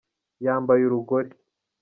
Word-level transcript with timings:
Yambaye 0.45 0.81
urugori 0.87 1.31